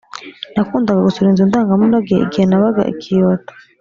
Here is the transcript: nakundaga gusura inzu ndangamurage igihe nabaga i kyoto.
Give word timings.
nakundaga 0.53 1.05
gusura 1.07 1.27
inzu 1.31 1.43
ndangamurage 1.49 2.15
igihe 2.25 2.45
nabaga 2.47 2.81
i 2.91 2.93
kyoto. 3.01 3.51